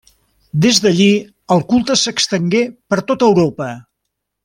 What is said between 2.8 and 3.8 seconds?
per tot Europa.